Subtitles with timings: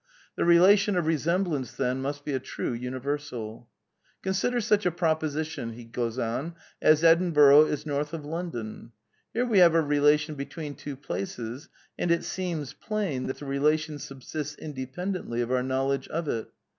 [0.35, 3.63] The relation of resemblance, then, must be a true imiver Sox*.••^^
[4.23, 5.75] Consider such a proposition
[6.81, 8.91] as Edinburgh is north of Lon don.
[9.31, 11.69] Here we have a relation between two places,
[11.99, 16.47] and it seems plain that the relation subsists independently of our knowledge of it.